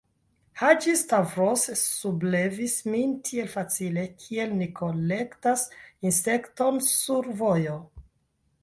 Haĝi-Stavros 0.59 1.65
sublevis 1.81 2.77
min 2.95 3.13
tiel 3.29 3.53
facile, 3.57 4.07
kiel 4.25 4.57
ni 4.63 4.71
kolektas 4.81 5.69
insekton 6.13 6.87
sur 6.91 7.33
vojo. 7.45 7.81